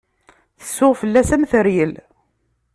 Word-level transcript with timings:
Tsuɣ 0.61 0.93
fell-as 1.01 1.29
am 1.35 1.43
teryel. 1.51 1.93